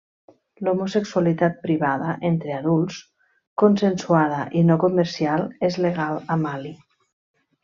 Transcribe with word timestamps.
L'homosexualitat 0.67 1.59
privada, 1.65 2.15
entre 2.31 2.55
adults, 2.61 2.97
consensuada 3.65 4.41
i 4.63 4.67
no 4.71 4.79
comercial 4.87 5.47
és 5.69 5.79
legal 5.89 6.19
a 6.37 6.41
Mali. 6.47 6.75